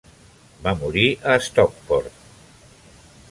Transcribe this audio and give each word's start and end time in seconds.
Va 0.67 0.71
morir 0.83 1.03
a 1.33 1.37
Stockport. 1.49 2.17